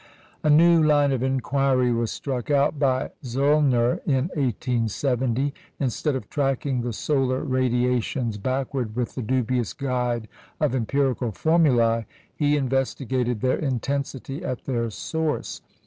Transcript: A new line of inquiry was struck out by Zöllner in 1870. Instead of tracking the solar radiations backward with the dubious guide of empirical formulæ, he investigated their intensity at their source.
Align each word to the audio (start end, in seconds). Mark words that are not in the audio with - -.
A 0.41 0.49
new 0.49 0.81
line 0.81 1.11
of 1.11 1.21
inquiry 1.21 1.91
was 1.93 2.09
struck 2.09 2.49
out 2.49 2.79
by 2.79 3.11
Zöllner 3.23 3.99
in 4.07 4.29
1870. 4.33 5.53
Instead 5.79 6.15
of 6.15 6.27
tracking 6.27 6.81
the 6.81 6.91
solar 6.91 7.43
radiations 7.43 8.39
backward 8.39 8.95
with 8.95 9.13
the 9.13 9.21
dubious 9.21 9.73
guide 9.73 10.27
of 10.59 10.73
empirical 10.73 11.31
formulæ, 11.31 12.05
he 12.35 12.57
investigated 12.57 13.41
their 13.41 13.57
intensity 13.59 14.43
at 14.43 14.63
their 14.65 14.89
source. 14.89 15.61